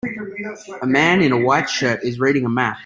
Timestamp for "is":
2.03-2.19